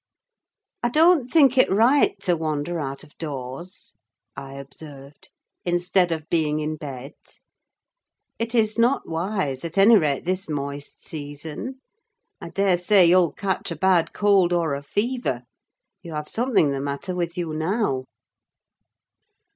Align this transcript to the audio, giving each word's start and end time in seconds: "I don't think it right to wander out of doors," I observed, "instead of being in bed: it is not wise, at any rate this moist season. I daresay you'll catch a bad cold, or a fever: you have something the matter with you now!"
"I 0.81 0.89
don't 0.89 1.31
think 1.31 1.59
it 1.59 1.69
right 1.71 2.19
to 2.21 2.35
wander 2.35 2.79
out 2.79 3.03
of 3.03 3.15
doors," 3.19 3.93
I 4.35 4.53
observed, 4.55 5.29
"instead 5.63 6.11
of 6.11 6.27
being 6.27 6.59
in 6.59 6.75
bed: 6.75 7.13
it 8.39 8.55
is 8.55 8.79
not 8.79 9.07
wise, 9.07 9.63
at 9.63 9.77
any 9.77 9.95
rate 9.97 10.25
this 10.25 10.49
moist 10.49 11.03
season. 11.05 11.81
I 12.41 12.49
daresay 12.49 13.05
you'll 13.05 13.33
catch 13.33 13.69
a 13.69 13.75
bad 13.75 14.11
cold, 14.11 14.51
or 14.51 14.73
a 14.73 14.81
fever: 14.81 15.43
you 16.01 16.13
have 16.13 16.27
something 16.27 16.71
the 16.71 16.81
matter 16.81 17.13
with 17.13 17.37
you 17.37 17.53
now!" 17.53 18.05